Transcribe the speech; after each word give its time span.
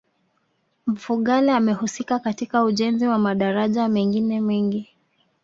Mfugale 0.87 1.51
amehusika 1.51 2.19
katika 2.19 2.63
ujenzi 2.63 3.07
wa 3.07 3.17
madaraja 3.19 3.87
mengine 3.87 4.41
mengi 4.41 4.89